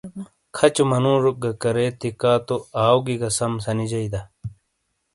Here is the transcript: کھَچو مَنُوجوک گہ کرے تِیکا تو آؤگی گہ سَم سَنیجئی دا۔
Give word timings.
کھَچو 0.55 0.83
مَنُوجوک 0.89 1.37
گہ 1.43 1.51
کرے 1.61 1.85
تِیکا 1.99 2.33
تو 2.47 2.55
آؤگی 2.85 3.15
گہ 3.21 3.29
سَم 3.37 3.53
سَنیجئی 3.65 4.07
دا۔ 4.13 4.21